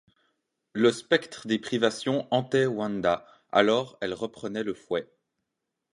Le 0.73 0.91
spectre 0.91 1.47
des 1.47 1.59
privations 1.59 2.27
hantait 2.31 2.65
Wanda, 2.65 3.23
alors 3.51 3.99
elle 4.01 4.15
reprenait 4.15 4.63
le 4.63 4.73
fouet. 4.73 5.07